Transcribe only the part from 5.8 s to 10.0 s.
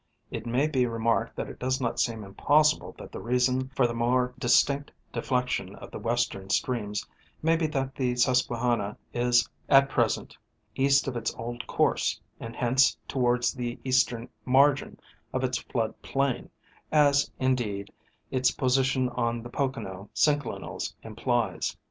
the western streams may be that the Susquehanna is at